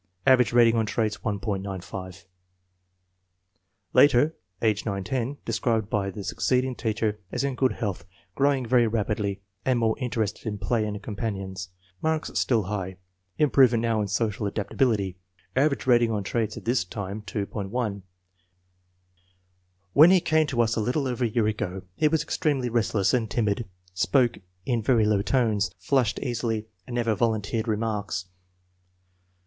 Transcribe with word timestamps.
Average 0.25 0.51
rating 0.51 0.75
on 0.77 0.87
traits, 0.87 1.17
1.95. 1.19 2.25
Later, 3.93 4.35
age 4.63 4.83
9 4.83 5.03
10. 5.03 5.37
Described 5.45 5.91
by 5.91 6.09
the 6.09 6.23
succeeding 6.23 6.73
teacher 6.75 7.19
as 7.31 7.43
in 7.43 7.53
good 7.53 7.73
health, 7.73 8.05
growing 8.33 8.65
very 8.65 8.87
rapidly 8.87 9.43
and 9.63 9.77
more 9.77 9.95
interested 9.99 10.47
in 10.47 10.57
play 10.57 10.87
and 10.87 11.03
companions. 11.03 11.69
Marks 12.01 12.31
still 12.39 12.63
high. 12.63 12.97
Improvement 13.37 13.83
now 13.83 14.01
in 14.01 14.07
social 14.07 14.47
adaptability. 14.47 15.19
Average 15.55 15.85
rating 15.85 16.09
on 16.09 16.23
traits 16.23 16.57
at 16.57 16.65
this 16.65 16.83
time, 16.83 17.21
2.10." 17.21 18.01
When 19.93 20.09
he 20.09 20.19
came 20.19 20.47
to 20.47 20.63
us 20.63 20.75
a 20.75 20.81
little 20.81 21.05
over 21.07 21.23
a 21.25 21.29
year 21.29 21.45
ago 21.45 21.83
he 21.95 22.07
was 22.07 22.23
ex 22.23 22.39
tremely 22.39 22.73
restless 22.73 23.13
and 23.13 23.29
timid; 23.29 23.69
spoke 23.93 24.39
in 24.65 24.81
very 24.81 25.05
low 25.05 25.21
tones, 25.21 25.69
flushed 25.77 26.17
easily, 26.21 26.65
and 26.87 26.95
never 26.95 27.13
volunteered 27.13 27.67
remarks. 27.67 28.25